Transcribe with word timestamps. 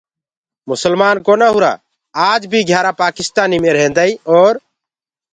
مسلمآن 0.69 1.15
ڪونآ 1.25 1.47
هُرآ 1.55 1.73
آج 2.29 2.41
بي 2.51 2.59
گھيآرآ 2.69 2.91
پآڪِستآني 3.01 3.57
مي 3.63 3.69
ريهنٚدآئينٚ 3.75 4.21
اور 4.31 4.53